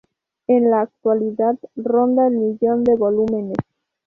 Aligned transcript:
En 0.47 0.71
la 0.71 0.81
actualidad 0.81 1.59
ronda 1.75 2.25
el 2.25 2.33
millón 2.33 2.83
de 2.83 2.95
volúmenes. 2.95 3.57